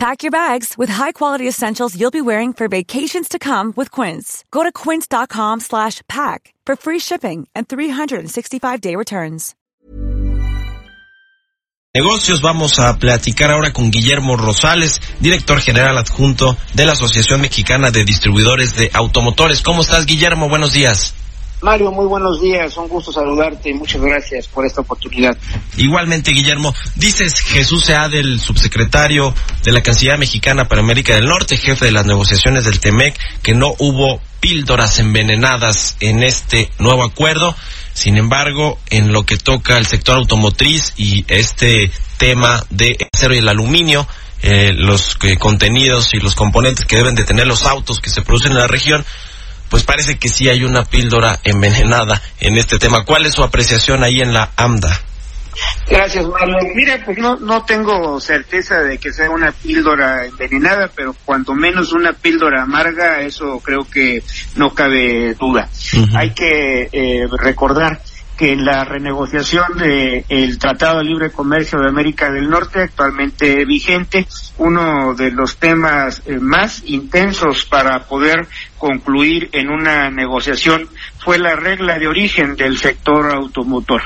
Pack 0.00 0.22
your 0.22 0.30
bags 0.30 0.78
with 0.78 0.88
high-quality 0.88 1.46
essentials 1.46 1.94
you'll 1.94 2.10
be 2.10 2.22
wearing 2.22 2.54
for 2.54 2.68
vacations 2.68 3.28
to 3.28 3.38
come 3.38 3.74
with 3.76 3.90
Quince. 3.90 4.44
Go 4.50 4.62
to 4.62 4.72
quince.com 4.72 5.60
slash 5.60 6.00
pack 6.08 6.54
for 6.64 6.74
free 6.74 6.98
shipping 6.98 7.46
and 7.54 7.68
365-day 7.68 8.96
returns. 8.96 9.54
Negocios, 11.92 12.40
vamos 12.40 12.78
a 12.78 12.96
platicar 12.96 13.50
ahora 13.50 13.74
con 13.74 13.90
Guillermo 13.90 14.38
Rosales, 14.38 15.02
director 15.18 15.60
general 15.60 15.98
adjunto 15.98 16.56
de 16.72 16.86
la 16.86 16.92
Asociación 16.92 17.42
Mexicana 17.42 17.90
de 17.90 18.04
Distribuidores 18.04 18.76
de 18.76 18.90
Automotores. 18.94 19.60
¿Cómo 19.60 19.82
estás, 19.82 20.06
Guillermo? 20.06 20.48
Buenos 20.48 20.72
días. 20.72 21.14
Mario, 21.62 21.92
muy 21.92 22.06
buenos 22.06 22.40
días, 22.40 22.76
un 22.78 22.88
gusto 22.88 23.12
saludarte 23.12 23.70
y 23.70 23.74
muchas 23.74 24.00
gracias 24.00 24.48
por 24.48 24.64
esta 24.64 24.80
oportunidad. 24.80 25.36
Igualmente, 25.76 26.30
Guillermo, 26.30 26.74
dices 26.96 27.40
Jesús 27.40 27.84
Sea 27.84 28.08
del 28.08 28.40
subsecretario 28.40 29.34
de 29.62 29.72
la 29.72 29.82
Cancillería 29.82 30.18
Mexicana 30.18 30.68
para 30.68 30.80
América 30.80 31.14
del 31.14 31.26
Norte, 31.26 31.58
jefe 31.58 31.84
de 31.84 31.92
las 31.92 32.06
negociaciones 32.06 32.64
del 32.64 32.80
TEMEC, 32.80 33.18
que 33.42 33.54
no 33.54 33.74
hubo 33.78 34.20
píldoras 34.40 34.98
envenenadas 35.00 35.96
en 36.00 36.22
este 36.22 36.70
nuevo 36.78 37.04
acuerdo. 37.04 37.54
Sin 37.92 38.16
embargo, 38.16 38.78
en 38.88 39.12
lo 39.12 39.24
que 39.24 39.36
toca 39.36 39.76
al 39.76 39.84
sector 39.84 40.16
automotriz 40.16 40.94
y 40.96 41.26
este 41.28 41.90
tema 42.16 42.64
de 42.70 42.96
acero 43.12 43.34
y 43.34 43.38
el 43.38 43.48
aluminio, 43.48 44.06
eh, 44.42 44.72
los 44.72 45.18
eh, 45.22 45.36
contenidos 45.36 46.14
y 46.14 46.20
los 46.20 46.34
componentes 46.34 46.86
que 46.86 46.96
deben 46.96 47.14
de 47.14 47.24
tener 47.24 47.46
los 47.46 47.66
autos 47.66 48.00
que 48.00 48.08
se 48.08 48.22
producen 48.22 48.52
en 48.52 48.58
la 48.58 48.66
región, 48.66 49.04
pues 49.70 49.84
parece 49.84 50.18
que 50.18 50.28
sí 50.28 50.48
hay 50.48 50.64
una 50.64 50.84
píldora 50.84 51.38
envenenada 51.44 52.20
en 52.40 52.58
este 52.58 52.78
tema. 52.78 53.04
¿Cuál 53.04 53.24
es 53.26 53.34
su 53.34 53.42
apreciación 53.42 54.02
ahí 54.02 54.20
en 54.20 54.34
la 54.34 54.50
AMDA? 54.56 55.00
Gracias, 55.88 56.24
Mario. 56.26 56.56
Mira, 56.74 57.02
pues 57.04 57.18
no, 57.18 57.36
no 57.36 57.64
tengo 57.64 58.20
certeza 58.20 58.80
de 58.80 58.98
que 58.98 59.12
sea 59.12 59.30
una 59.30 59.52
píldora 59.52 60.26
envenenada, 60.26 60.90
pero 60.94 61.14
cuando 61.24 61.54
menos 61.54 61.92
una 61.92 62.12
píldora 62.12 62.62
amarga, 62.62 63.20
eso 63.20 63.60
creo 63.60 63.84
que 63.84 64.22
no 64.56 64.74
cabe 64.74 65.34
duda. 65.34 65.68
Hay 66.14 66.30
que 66.30 66.88
eh, 66.92 67.26
recordar 67.38 68.00
que 68.40 68.52
en 68.52 68.64
la 68.64 68.86
renegociación 68.86 69.76
del 69.76 70.58
Tratado 70.58 71.00
de 71.00 71.04
Libre 71.04 71.30
Comercio 71.30 71.78
de 71.78 71.90
América 71.90 72.30
del 72.30 72.48
Norte, 72.48 72.80
actualmente 72.80 73.66
vigente, 73.66 74.26
uno 74.56 75.12
de 75.12 75.30
los 75.30 75.58
temas 75.58 76.22
eh, 76.24 76.38
más 76.40 76.82
intensos 76.86 77.66
para 77.66 78.04
poder 78.06 78.48
concluir 78.78 79.50
en 79.52 79.68
una 79.68 80.08
negociación 80.08 80.88
fue 81.18 81.38
la 81.38 81.54
regla 81.54 81.98
de 81.98 82.08
origen 82.08 82.56
del 82.56 82.78
sector 82.78 83.30
automotor. 83.30 84.00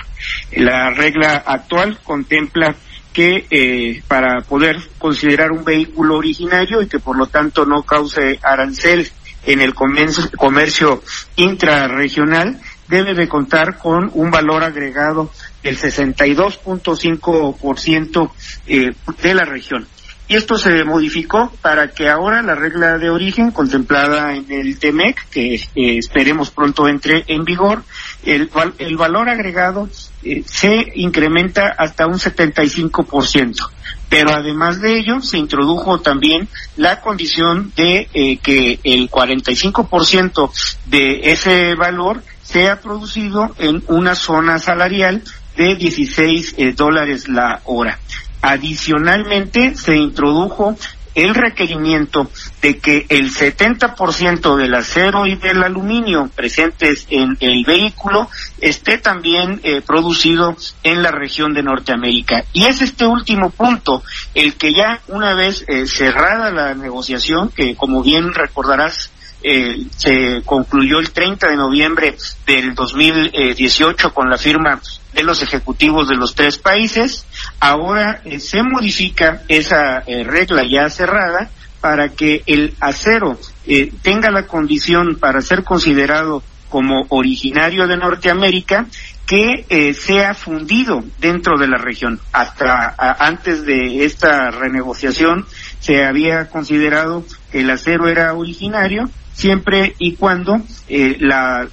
La 0.50 0.90
regla 0.90 1.44
actual 1.46 2.00
contempla 2.02 2.74
que 3.12 3.46
eh, 3.48 4.02
para 4.08 4.40
poder 4.40 4.78
considerar 4.98 5.52
un 5.52 5.64
vehículo 5.64 6.16
originario 6.16 6.82
y 6.82 6.88
que 6.88 6.98
por 6.98 7.16
lo 7.16 7.28
tanto 7.28 7.66
no 7.66 7.84
cause 7.84 8.40
arancel 8.42 9.08
en 9.46 9.60
el 9.60 9.74
comercio 9.74 11.02
intrarregional, 11.36 12.60
debe 12.88 13.14
de 13.14 13.28
contar 13.28 13.78
con 13.78 14.10
un 14.14 14.30
valor 14.30 14.64
agregado 14.64 15.30
del 15.62 15.78
62.5% 15.78 18.30
eh, 18.66 18.92
de 19.22 19.34
la 19.34 19.44
región. 19.44 19.86
Y 20.26 20.36
esto 20.36 20.56
se 20.56 20.84
modificó 20.84 21.52
para 21.60 21.88
que 21.88 22.08
ahora 22.08 22.40
la 22.40 22.54
regla 22.54 22.96
de 22.96 23.10
origen 23.10 23.50
contemplada 23.50 24.34
en 24.34 24.50
el 24.50 24.78
TEMEC, 24.78 25.28
que 25.28 25.56
eh, 25.56 25.60
esperemos 25.74 26.50
pronto 26.50 26.88
entre 26.88 27.24
en 27.26 27.44
vigor, 27.44 27.82
el, 28.24 28.48
el 28.78 28.96
valor 28.96 29.28
agregado 29.28 29.90
eh, 30.24 30.42
se 30.46 30.92
incrementa 30.94 31.74
hasta 31.76 32.06
un 32.06 32.14
75%. 32.14 33.70
Pero 34.08 34.30
además 34.30 34.80
de 34.80 34.98
ello, 34.98 35.20
se 35.20 35.38
introdujo 35.38 36.00
también 36.00 36.48
la 36.76 37.00
condición 37.00 37.72
de 37.76 38.08
eh, 38.14 38.36
que 38.38 38.78
el 38.84 39.10
45% 39.10 40.50
de 40.86 41.32
ese 41.32 41.74
valor 41.74 42.22
sea 42.42 42.80
producido 42.80 43.54
en 43.58 43.82
una 43.88 44.14
zona 44.14 44.58
salarial 44.58 45.22
de 45.56 45.76
16 45.76 46.54
eh, 46.58 46.72
dólares 46.72 47.28
la 47.28 47.60
hora. 47.64 47.98
Adicionalmente, 48.42 49.74
se 49.74 49.96
introdujo 49.96 50.76
el 51.14 51.34
requerimiento 51.34 52.30
de 52.60 52.78
que 52.78 53.06
el 53.08 53.30
70% 53.30 54.56
del 54.56 54.74
acero 54.74 55.26
y 55.26 55.36
del 55.36 55.62
aluminio 55.62 56.30
presentes 56.34 57.06
en 57.10 57.36
el 57.40 57.64
vehículo 57.64 58.28
esté 58.60 58.98
también 58.98 59.60
eh, 59.62 59.80
producido 59.80 60.56
en 60.82 61.02
la 61.02 61.10
región 61.10 61.54
de 61.54 61.62
Norteamérica. 61.62 62.44
Y 62.52 62.66
es 62.66 62.80
este 62.82 63.06
último 63.06 63.50
punto 63.50 64.02
el 64.34 64.54
que 64.56 64.72
ya 64.72 65.00
una 65.08 65.34
vez 65.34 65.64
eh, 65.68 65.86
cerrada 65.86 66.50
la 66.50 66.74
negociación, 66.74 67.50
que 67.50 67.76
como 67.76 68.02
bien 68.02 68.32
recordarás 68.32 69.10
eh, 69.46 69.88
se 69.94 70.40
concluyó 70.46 70.98
el 71.00 71.10
30 71.10 71.50
de 71.50 71.56
noviembre 71.56 72.16
del 72.46 72.74
2018 72.74 74.14
con 74.14 74.30
la 74.30 74.38
firma 74.38 74.80
de 75.12 75.22
los 75.22 75.42
ejecutivos 75.42 76.08
de 76.08 76.16
los 76.16 76.34
tres 76.34 76.56
países. 76.56 77.26
Ahora 77.60 78.22
eh, 78.24 78.40
se 78.40 78.62
modifica 78.62 79.42
esa 79.48 79.98
eh, 80.06 80.24
regla 80.24 80.62
ya 80.66 80.88
cerrada 80.88 81.50
para 81.82 82.08
que 82.08 82.42
el 82.46 82.74
acero 82.80 83.38
tenga 84.00 84.30
la 84.30 84.46
condición 84.46 85.16
para 85.20 85.42
ser 85.42 85.62
considerado 85.62 86.42
como 86.70 87.04
originario 87.10 87.86
de 87.86 87.98
Norteamérica 87.98 88.86
que 89.26 89.92
sea 89.92 90.32
fundido 90.32 91.04
dentro 91.18 91.58
de 91.58 91.68
la 91.68 91.76
región. 91.76 92.20
Hasta 92.32 92.94
antes 93.18 93.66
de 93.66 94.06
esta 94.06 94.50
renegociación 94.50 95.44
se 95.80 96.02
había 96.06 96.48
considerado 96.48 97.22
el 97.54 97.70
acero 97.70 98.08
era 98.08 98.34
originario 98.34 99.08
siempre 99.32 99.94
y 99.98 100.14
cuando 100.14 100.60
eh, 100.88 101.16
la, 101.20 101.66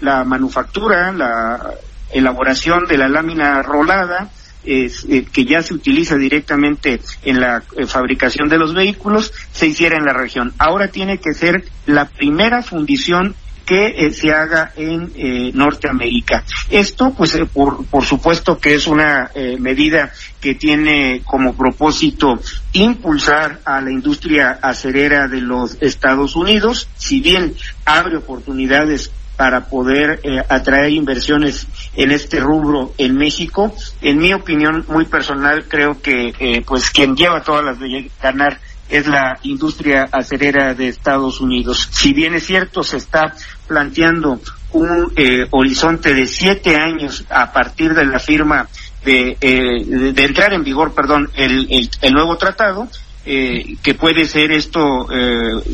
la, 0.00 0.24
manufactura, 0.24 1.12
la 1.12 1.74
elaboración 2.12 2.86
de 2.86 2.98
la 2.98 3.08
lámina 3.08 3.62
rolada, 3.62 4.30
eh, 4.64 4.90
que 5.32 5.44
ya 5.44 5.62
se 5.62 5.72
utiliza 5.72 6.16
directamente 6.16 7.00
en 7.24 7.40
la 7.40 7.62
eh, 7.76 7.86
fabricación 7.86 8.48
de 8.48 8.58
los 8.58 8.74
vehículos, 8.74 9.32
se 9.52 9.66
hiciera 9.66 9.96
en 9.96 10.04
la 10.04 10.12
región. 10.12 10.52
Ahora 10.58 10.88
tiene 10.88 11.18
que 11.18 11.32
ser 11.32 11.64
la 11.86 12.06
primera 12.06 12.62
fundición 12.62 13.34
que 13.64 14.10
se 14.12 14.30
haga 14.32 14.72
en 14.76 15.12
eh, 15.14 15.50
Norteamérica. 15.54 16.42
Esto, 16.70 17.12
pues, 17.16 17.34
eh, 17.34 17.44
por, 17.46 17.84
por, 17.86 18.04
supuesto 18.04 18.58
que 18.58 18.74
es 18.74 18.86
una 18.86 19.30
medida 19.58 20.10
que 20.40 20.54
tiene 20.54 21.22
como 21.24 21.54
propósito 21.54 22.38
impulsar 22.72 23.60
a 23.64 23.80
la 23.80 23.90
industria 23.90 24.58
acerera 24.62 25.28
de 25.28 25.40
los 25.40 25.76
Estados 25.80 26.36
Unidos, 26.36 26.88
si 26.96 27.20
bien 27.20 27.54
abre 27.84 28.16
oportunidades 28.16 29.10
para 29.36 29.66
poder 29.66 30.20
atraer 30.48 30.90
inversiones 30.90 31.68
en 31.94 32.10
este 32.10 32.40
rubro 32.40 32.92
en 32.98 33.16
México. 33.16 33.72
En 34.00 34.18
mi 34.18 34.32
opinión 34.32 34.84
muy 34.88 35.04
personal, 35.04 35.66
creo 35.68 36.02
que 36.02 36.64
pues 36.66 36.90
quien 36.90 37.14
lleva 37.14 37.42
todas 37.42 37.64
las 37.64 37.78
de 37.78 38.10
ganar 38.20 38.58
es 38.88 39.06
la 39.06 39.38
industria 39.42 40.08
acerera 40.10 40.74
de 40.74 40.88
Estados 40.88 41.40
Unidos. 41.40 41.88
Si 41.92 42.12
bien 42.12 42.34
es 42.34 42.46
cierto, 42.46 42.82
se 42.82 42.96
está 42.96 43.34
planteando 43.66 44.40
un 44.72 45.12
eh, 45.16 45.46
horizonte 45.50 46.14
de 46.14 46.26
siete 46.26 46.76
años 46.76 47.24
a 47.30 47.52
partir 47.52 47.94
de 47.94 48.04
la 48.04 48.18
firma 48.18 48.68
de, 49.04 49.36
eh, 49.40 49.84
de, 49.84 50.24
entrar 50.24 50.52
en 50.52 50.64
vigor, 50.64 50.94
perdón, 50.94 51.30
el, 51.34 51.88
el, 52.00 52.12
nuevo 52.12 52.36
tratado, 52.36 52.88
eh, 53.24 53.76
que 53.82 53.94
puede 53.94 54.26
ser 54.26 54.52
esto 54.52 55.06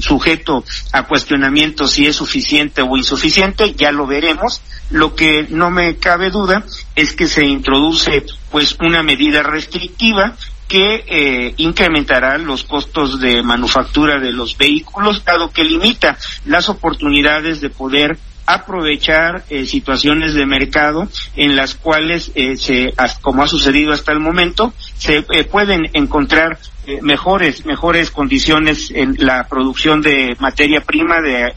sujeto 0.01 0.65
a 0.93 1.07
cuestionamiento 1.07 1.87
si 1.87 2.07
es 2.07 2.17
suficiente 2.17 2.83
o 2.83 2.97
insuficiente, 2.97 3.75
ya 3.75 3.93
lo 3.93 4.07
veremos. 4.07 4.61
Lo 4.91 5.15
que 5.15 5.47
no 5.49 5.71
me 5.71 5.97
cabe 5.97 6.31
duda 6.31 6.65
es 6.95 7.15
que 7.15 7.27
se 7.27 7.45
introduce 7.45 8.25
pues 8.51 8.77
una 8.81 9.03
medida 9.03 9.43
restrictiva 9.43 10.37
que 10.69 11.05
eh, 11.07 11.55
incrementará 11.59 12.39
los 12.39 12.65
costos 12.65 13.21
de 13.21 13.43
manufactura 13.43 14.19
de 14.19 14.33
los 14.33 14.57
vehículos, 14.57 15.25
dado 15.25 15.51
que 15.51 15.63
limita 15.65 16.19
las 16.47 16.69
oportunidades 16.69 17.61
de 17.61 17.71
poder 17.71 18.19
aprovechar 18.47 19.45
eh, 19.51 19.67
situaciones 19.67 20.35
de 20.35 20.47
mercado 20.47 21.09
en 21.37 21.57
las 21.57 21.75
cuales, 21.75 22.33
eh, 22.35 22.57
se, 22.57 22.95
como 23.21 23.43
ha 23.43 23.47
sucedido 23.47 23.93
hasta 23.93 24.13
el 24.13 24.21
momento, 24.21 24.73
se 24.97 25.23
pueden 25.45 25.89
encontrar 25.93 26.59
mejores 27.01 27.65
mejores 27.65 28.11
condiciones 28.11 28.91
en 28.91 29.17
la 29.19 29.49
producción 29.49 30.03
de 30.03 30.37
materia 30.39 30.83
prima 30.83 31.23
de 31.23 31.51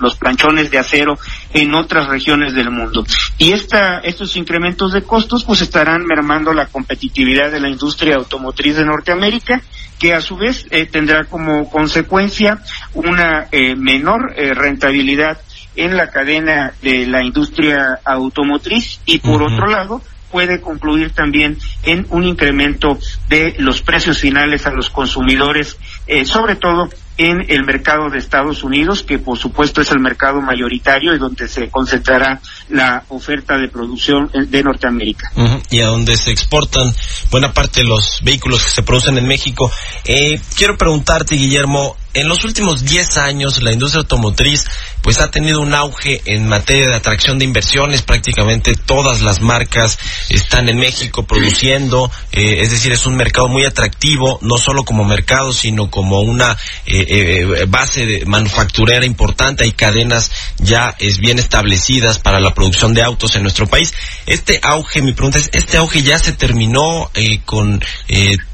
los 0.00 0.16
planchones 0.16 0.70
de 0.70 0.78
acero 0.78 1.18
en 1.52 1.74
otras 1.74 2.08
regiones 2.08 2.54
del 2.54 2.70
mundo. 2.70 3.04
Y 3.36 3.52
esta, 3.52 3.98
estos 3.98 4.34
incrementos 4.36 4.92
de 4.92 5.02
costos 5.02 5.44
pues 5.44 5.60
estarán 5.60 6.06
mermando 6.06 6.54
la 6.54 6.66
competitividad 6.66 7.50
de 7.50 7.60
la 7.60 7.68
industria 7.68 8.16
automotriz 8.16 8.76
de 8.76 8.84
Norteamérica, 8.86 9.60
que 9.98 10.14
a 10.14 10.20
su 10.20 10.36
vez 10.36 10.66
eh, 10.70 10.86
tendrá 10.86 11.24
como 11.24 11.70
consecuencia 11.70 12.58
una 12.94 13.48
eh, 13.50 13.74
menor 13.76 14.34
eh, 14.36 14.52
rentabilidad 14.54 15.40
en 15.76 15.96
la 15.96 16.10
cadena 16.10 16.72
de 16.82 17.06
la 17.06 17.22
industria 17.22 18.00
automotriz 18.04 19.00
y 19.06 19.18
por 19.18 19.42
otro 19.42 19.66
lado 19.66 20.02
puede 20.30 20.60
concluir 20.60 21.12
también 21.12 21.56
en 21.84 22.06
un 22.10 22.24
incremento 22.24 22.98
de 23.28 23.54
los 23.58 23.80
precios 23.82 24.18
finales 24.18 24.66
a 24.66 24.70
los 24.70 24.90
consumidores, 24.90 25.76
sobre 26.24 26.56
todo 26.56 26.90
en 27.18 27.46
el 27.48 27.64
mercado 27.64 28.10
de 28.10 28.18
Estados 28.18 28.62
Unidos, 28.62 29.02
que 29.02 29.18
por 29.18 29.38
supuesto 29.38 29.80
es 29.80 29.90
el 29.90 30.00
mercado 30.00 30.40
mayoritario 30.42 31.14
y 31.14 31.18
donde 31.18 31.48
se 31.48 31.68
concentrará 31.70 32.40
la 32.68 33.04
oferta 33.08 33.56
de 33.56 33.68
producción 33.68 34.30
de 34.32 34.62
Norteamérica. 34.62 35.32
Y 35.70 35.80
a 35.80 35.86
donde 35.86 36.16
se 36.16 36.30
exportan 36.30 36.92
buena 37.30 37.52
parte 37.52 37.80
de 37.80 37.86
los 37.86 38.20
vehículos 38.22 38.64
que 38.64 38.70
se 38.70 38.82
producen 38.82 39.16
en 39.18 39.26
México. 39.26 39.70
Eh, 40.04 40.38
quiero 40.56 40.76
preguntarte, 40.76 41.36
Guillermo, 41.36 41.96
en 42.16 42.28
los 42.28 42.44
últimos 42.44 42.82
10 42.84 43.18
años 43.18 43.62
la 43.62 43.72
industria 43.72 44.00
automotriz 44.00 44.64
pues 45.02 45.20
ha 45.20 45.30
tenido 45.30 45.60
un 45.60 45.74
auge 45.74 46.22
en 46.24 46.48
materia 46.48 46.88
de 46.88 46.94
atracción 46.94 47.38
de 47.38 47.44
inversiones, 47.44 48.02
prácticamente 48.02 48.74
todas 48.86 49.20
las 49.20 49.40
marcas 49.40 49.98
están 50.28 50.68
en 50.68 50.78
México 50.78 51.26
produciendo, 51.26 52.10
eh, 52.32 52.60
es 52.60 52.70
decir, 52.70 52.92
es 52.92 53.04
un 53.06 53.16
mercado 53.16 53.48
muy 53.48 53.64
atractivo, 53.64 54.38
no 54.42 54.56
solo 54.56 54.84
como 54.84 55.04
mercado, 55.04 55.52
sino 55.52 55.90
como 55.90 56.20
una 56.20 56.56
eh, 56.86 57.04
eh, 57.08 57.64
base 57.68 58.24
manufacturera 58.26 59.04
importante, 59.04 59.64
hay 59.64 59.72
cadenas 59.72 60.30
ya 60.58 60.94
es 60.98 61.18
bien 61.18 61.38
establecidas 61.38 62.18
para 62.18 62.40
la 62.40 62.54
producción 62.54 62.94
de 62.94 63.02
autos 63.02 63.34
en 63.36 63.42
nuestro 63.42 63.66
país. 63.66 63.92
Este 64.26 64.60
auge, 64.62 65.02
mi 65.02 65.12
pregunta 65.12 65.38
es, 65.38 65.50
¿este 65.52 65.76
auge 65.76 66.02
ya 66.02 66.18
se 66.18 66.32
terminó 66.32 67.10
con 67.44 67.82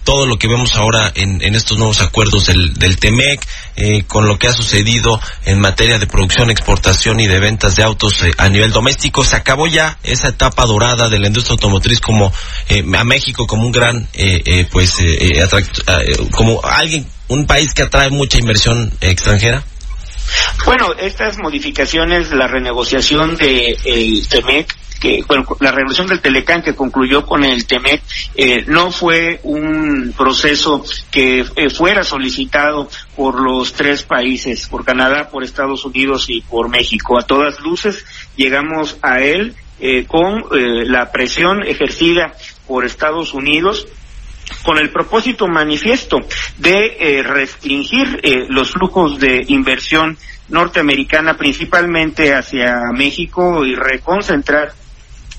todo 0.04 0.26
lo 0.26 0.38
que 0.38 0.48
vemos 0.48 0.74
ahora 0.76 1.12
en, 1.14 1.54
estos 1.54 1.78
nuevos 1.78 2.00
acuerdos 2.00 2.46
del, 2.46 2.74
del 2.74 2.96
TEMEC, 2.96 3.46
con 4.08 4.26
lo 4.26 4.38
que 4.38 4.48
ha 4.48 4.52
sucedido 4.52 5.20
en 5.44 5.60
materia 5.60 5.98
de 5.98 6.06
producción, 6.06 6.50
exportación 6.50 7.20
y 7.20 7.26
de 7.26 7.38
ventas 7.38 7.76
de 7.76 7.82
autos 7.82 8.24
a 8.36 8.48
nivel 8.48 8.72
doméstico. 8.72 9.24
Se 9.24 9.36
acabó 9.36 9.66
ya 9.66 9.98
etapa 10.28 10.66
dorada 10.66 11.08
de 11.08 11.18
la 11.18 11.28
industria 11.28 11.54
automotriz 11.54 12.00
como 12.00 12.32
eh, 12.68 12.84
a 12.96 13.04
México 13.04 13.46
como 13.46 13.66
un 13.66 13.72
gran, 13.72 14.08
pues, 14.70 14.96
como 16.30 16.60
alguien, 16.64 17.06
un 17.28 17.46
país 17.46 17.72
que 17.74 17.82
atrae 17.82 18.10
mucha 18.10 18.38
inversión 18.38 18.92
extranjera. 19.00 19.64
Bueno, 20.64 20.94
estas 20.98 21.38
modificaciones, 21.38 22.30
la 22.30 22.46
renegociación 22.46 23.36
de 23.36 23.76
TEMEC, 24.28 24.74
que 25.02 25.24
bueno, 25.26 25.44
la 25.58 25.72
revolución 25.72 26.06
del 26.06 26.20
Telecán 26.20 26.62
que 26.62 26.76
concluyó 26.76 27.26
con 27.26 27.42
el 27.42 27.66
TEMEC 27.66 28.02
eh, 28.36 28.64
no 28.68 28.92
fue 28.92 29.40
un 29.42 30.14
proceso 30.16 30.84
que 31.10 31.44
eh, 31.56 31.70
fuera 31.70 32.04
solicitado 32.04 32.88
por 33.16 33.40
los 33.40 33.72
tres 33.72 34.04
países, 34.04 34.68
por 34.68 34.84
Canadá, 34.84 35.28
por 35.28 35.42
Estados 35.42 35.84
Unidos 35.84 36.26
y 36.28 36.42
por 36.42 36.68
México. 36.68 37.18
A 37.18 37.26
todas 37.26 37.58
luces 37.58 38.04
llegamos 38.36 38.96
a 39.02 39.18
él 39.18 39.56
eh, 39.80 40.06
con 40.06 40.44
la 40.50 41.10
presión 41.10 41.62
ejercida 41.62 42.34
por 42.66 42.84
Estados 42.84 43.34
Unidos 43.34 43.86
con 44.64 44.78
el 44.78 44.90
propósito 44.90 45.48
manifiesto 45.48 46.18
de 46.58 47.22
restringir 47.24 48.20
los 48.48 48.72
flujos 48.72 49.18
de 49.18 49.44
inversión 49.48 50.18
norteamericana 50.48 51.36
principalmente 51.36 52.34
hacia 52.34 52.76
México 52.92 53.64
y 53.64 53.74
reconcentrar 53.74 54.74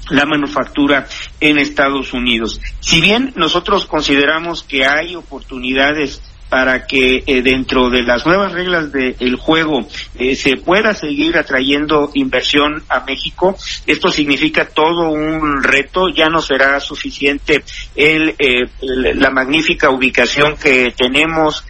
la 0.09 0.25
manufactura 0.25 1.07
en 1.39 1.57
Estados 1.57 2.13
Unidos. 2.13 2.59
Si 2.79 2.99
bien 2.99 3.33
nosotros 3.35 3.85
consideramos 3.85 4.63
que 4.63 4.85
hay 4.85 5.15
oportunidades 5.15 6.21
para 6.53 6.85
que 6.85 7.23
eh, 7.25 7.41
dentro 7.41 7.89
de 7.89 8.03
las 8.03 8.27
nuevas 8.27 8.51
reglas 8.51 8.91
del 8.91 9.37
juego 9.37 9.87
eh, 10.19 10.35
se 10.35 10.55
pueda 10.57 10.93
seguir 10.93 11.35
atrayendo 11.35 12.11
inversión 12.13 12.83
a 12.89 12.99
México. 12.99 13.57
Esto 13.87 14.11
significa 14.11 14.65
todo 14.65 15.09
un 15.09 15.63
reto. 15.63 16.09
Ya 16.09 16.29
no 16.29 16.43
será 16.43 16.79
suficiente 16.79 17.63
eh, 17.95 18.35
la 18.79 19.31
magnífica 19.31 19.89
ubicación 19.89 20.55
que 20.55 20.93
tenemos 20.95 21.65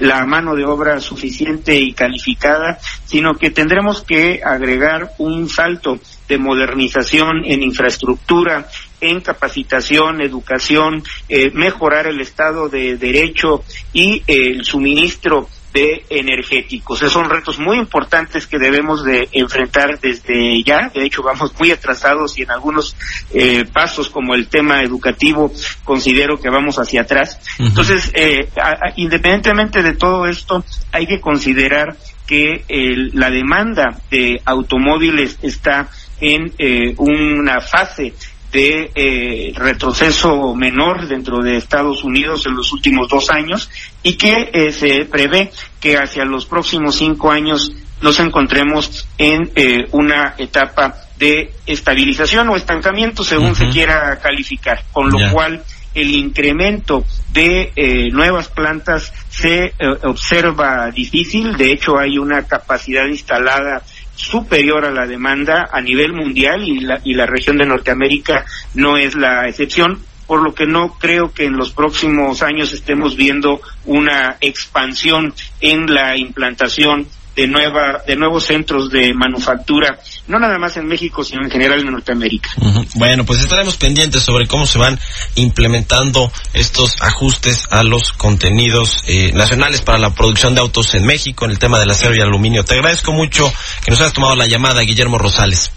la 0.00 0.26
mano 0.26 0.56
de 0.56 0.64
obra 0.64 0.98
suficiente 0.98 1.76
y 1.76 1.92
calificada, 1.92 2.80
sino 3.04 3.34
que 3.34 3.50
tendremos 3.50 4.02
que 4.02 4.40
agregar 4.44 5.12
un 5.18 5.48
salto 5.48 6.00
de 6.28 6.38
modernización 6.38 7.44
en 7.44 7.62
infraestructura, 7.62 8.66
en 9.00 9.20
capacitación, 9.20 10.20
educación, 10.20 11.02
eh, 11.28 11.50
mejorar 11.52 12.06
el 12.06 12.20
estado 12.20 12.68
de 12.68 12.96
derecho 12.96 13.64
y 13.92 14.22
el 14.26 14.64
suministro 14.64 15.48
de 15.72 16.04
energéticos. 16.10 16.98
Esos 16.98 17.12
son 17.12 17.30
retos 17.30 17.58
muy 17.58 17.78
importantes 17.78 18.46
que 18.46 18.58
debemos 18.58 19.04
de 19.04 19.28
enfrentar 19.32 20.00
desde 20.00 20.62
ya. 20.64 20.90
De 20.92 21.04
hecho, 21.04 21.22
vamos 21.22 21.52
muy 21.58 21.70
atrasados 21.70 22.38
y 22.38 22.42
en 22.42 22.50
algunos 22.50 22.96
eh, 23.32 23.64
pasos 23.72 24.10
como 24.10 24.34
el 24.34 24.48
tema 24.48 24.82
educativo 24.82 25.52
considero 25.84 26.40
que 26.40 26.50
vamos 26.50 26.78
hacia 26.78 27.02
atrás. 27.02 27.38
Entonces, 27.58 28.10
eh, 28.14 28.48
independientemente 28.96 29.82
de 29.82 29.94
todo 29.94 30.26
esto, 30.26 30.64
hay 30.92 31.06
que 31.06 31.20
considerar 31.20 31.96
que 32.26 32.64
la 33.12 33.28
demanda 33.28 33.98
de 34.10 34.40
automóviles 34.44 35.38
está 35.42 35.88
en 36.20 36.52
eh, 36.58 36.94
una 36.98 37.60
fase 37.60 38.14
de 38.52 38.90
eh, 38.94 39.52
retroceso 39.54 40.54
menor 40.54 41.06
dentro 41.06 41.38
de 41.38 41.56
Estados 41.56 42.02
Unidos 42.02 42.46
en 42.46 42.56
los 42.56 42.72
últimos 42.72 43.08
dos 43.08 43.30
años 43.30 43.70
y 44.02 44.14
que 44.14 44.50
eh, 44.52 44.72
se 44.72 45.04
prevé 45.04 45.52
que 45.80 45.96
hacia 45.96 46.24
los 46.24 46.46
próximos 46.46 46.96
cinco 46.96 47.30
años 47.30 47.72
nos 48.02 48.18
encontremos 48.18 49.06
en 49.18 49.50
eh, 49.54 49.86
una 49.92 50.34
etapa 50.38 50.94
de 51.18 51.52
estabilización 51.66 52.48
o 52.48 52.56
estancamiento 52.56 53.22
según 53.22 53.54
se 53.54 53.68
quiera 53.68 54.18
calificar, 54.20 54.84
con 54.90 55.10
lo 55.10 55.18
cual 55.30 55.62
el 55.92 56.16
incremento 56.16 57.04
de 57.32 58.08
nuevas 58.10 58.48
plantas 58.48 59.12
se 59.28 59.74
observa 60.04 60.90
difícil, 60.90 61.58
de 61.58 61.72
hecho 61.72 61.98
hay 61.98 62.16
una 62.16 62.44
capacidad 62.44 63.06
instalada 63.06 63.82
superior 64.20 64.84
a 64.84 64.90
la 64.90 65.06
demanda 65.06 65.70
a 65.72 65.80
nivel 65.80 66.12
mundial 66.12 66.62
y 66.62 66.80
la, 66.80 67.00
y 67.02 67.14
la 67.14 67.26
región 67.26 67.56
de 67.56 67.66
Norteamérica 67.66 68.44
no 68.74 68.98
es 68.98 69.14
la 69.14 69.48
excepción, 69.48 70.00
por 70.26 70.42
lo 70.42 70.54
que 70.54 70.66
no 70.66 70.98
creo 70.98 71.32
que 71.32 71.46
en 71.46 71.56
los 71.56 71.72
próximos 71.72 72.42
años 72.42 72.72
estemos 72.72 73.16
viendo 73.16 73.60
una 73.86 74.36
expansión 74.40 75.34
en 75.60 75.86
la 75.92 76.16
implantación 76.16 77.08
de 77.36 77.46
nueva 77.46 78.02
de 78.06 78.16
nuevos 78.16 78.44
centros 78.44 78.90
de 78.90 79.14
manufactura 79.14 79.98
no 80.26 80.38
nada 80.38 80.58
más 80.58 80.76
en 80.76 80.86
México 80.86 81.22
sino 81.24 81.44
en 81.44 81.50
general 81.50 81.80
en 81.80 81.92
Norteamérica. 81.92 82.50
Bueno, 82.94 83.24
pues 83.24 83.40
estaremos 83.40 83.76
pendientes 83.76 84.22
sobre 84.22 84.46
cómo 84.46 84.66
se 84.66 84.78
van 84.78 84.98
implementando 85.36 86.30
estos 86.52 87.00
ajustes 87.02 87.66
a 87.70 87.82
los 87.82 88.12
contenidos 88.12 89.04
eh, 89.06 89.32
nacionales 89.32 89.82
para 89.82 89.98
la 89.98 90.14
producción 90.14 90.54
de 90.54 90.60
autos 90.60 90.94
en 90.94 91.06
México 91.06 91.44
en 91.44 91.52
el 91.52 91.58
tema 91.58 91.78
del 91.78 91.90
acero 91.90 92.14
y 92.14 92.20
aluminio. 92.20 92.64
Te 92.64 92.74
agradezco 92.74 93.12
mucho 93.12 93.50
que 93.84 93.90
nos 93.90 94.00
hayas 94.00 94.12
tomado 94.12 94.34
la 94.36 94.46
llamada, 94.46 94.82
Guillermo 94.82 95.18
Rosales. 95.18 95.72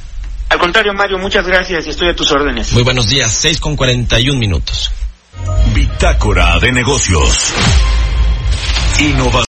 Al 0.50 0.60
contrario, 0.60 0.94
Mario, 0.94 1.18
muchas 1.18 1.48
gracias 1.48 1.88
y 1.88 1.90
estoy 1.90 2.10
a 2.10 2.16
tus 2.16 2.32
órdenes. 2.32 2.72
Muy 2.74 2.84
buenos 2.84 3.08
días, 3.08 3.32
seis 3.34 3.60
con 3.60 3.76
cuarenta 3.76 4.20
y 4.20 4.30
un 4.30 4.40
minutos. 4.40 4.92
Bitácora 5.74 6.60
de 6.60 6.72
negocios. 6.72 7.54
Innovación. 9.00 9.53